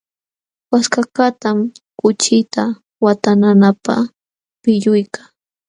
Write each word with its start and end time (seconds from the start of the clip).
Waskakaqtam 0.71 1.57
kuchita 1.99 2.63
watananapaq 3.03 4.03
pilluyka. 4.61 5.21